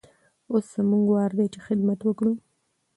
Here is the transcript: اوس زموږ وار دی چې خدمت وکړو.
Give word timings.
اوس 0.51 0.65
زموږ 0.75 1.05
وار 1.11 1.31
دی 1.37 1.47
چې 1.53 1.59
خدمت 1.67 1.99
وکړو. 2.03 2.31